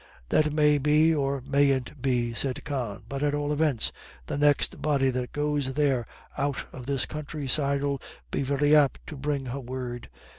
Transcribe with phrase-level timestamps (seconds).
[0.29, 3.03] "That may be or mayn't be," said Con.
[3.07, 3.91] "But at all evints
[4.25, 6.07] the next body that goes there
[6.39, 8.01] out of this countryside 'ill
[8.31, 10.09] be very apt to bring her word.